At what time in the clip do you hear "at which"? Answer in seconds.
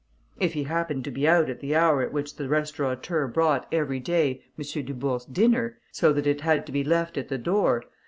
2.01-2.35